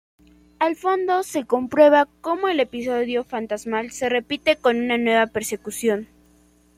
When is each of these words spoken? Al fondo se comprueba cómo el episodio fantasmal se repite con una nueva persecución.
Al 0.57 0.75
fondo 0.75 1.21
se 1.21 1.45
comprueba 1.45 2.07
cómo 2.21 2.47
el 2.47 2.59
episodio 2.59 3.23
fantasmal 3.23 3.91
se 3.91 4.09
repite 4.09 4.55
con 4.55 4.77
una 4.77 4.97
nueva 4.97 5.27
persecución. 5.27 6.07